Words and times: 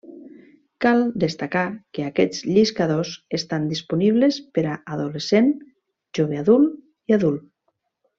Cal 0.83 1.01
destacar 1.23 1.65
que 1.97 2.05
aquests 2.07 2.39
lliscadors 2.55 3.11
estan 3.39 3.67
disponibles 3.73 4.39
per 4.59 4.63
a 4.71 4.79
adolescent, 4.97 5.53
jove 6.21 6.41
adult 6.47 6.73
i 7.13 7.17
adult. 7.21 7.47